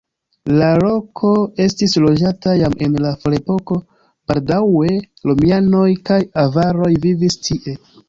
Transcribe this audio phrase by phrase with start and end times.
[0.59, 1.33] La loko
[1.65, 3.79] estis loĝata jam en la ferepoko,
[4.33, 4.97] baldaŭe
[5.31, 7.81] romianoj kaj avaroj vivis tie.